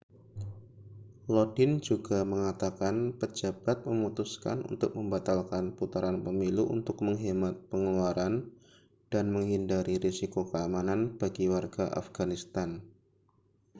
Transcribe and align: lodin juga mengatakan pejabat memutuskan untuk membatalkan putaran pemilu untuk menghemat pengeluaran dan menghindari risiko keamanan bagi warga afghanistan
lodin 1.33 1.71
juga 1.87 2.19
mengatakan 2.33 2.95
pejabat 3.19 3.77
memutuskan 3.89 4.57
untuk 4.71 4.91
membatalkan 4.97 5.65
putaran 5.79 6.17
pemilu 6.25 6.63
untuk 6.77 6.97
menghemat 7.05 7.53
pengeluaran 7.71 8.33
dan 9.13 9.25
menghindari 9.35 9.95
risiko 10.05 10.41
keamanan 10.51 11.01
bagi 11.21 11.45
warga 11.53 11.85
afghanistan 12.01 12.69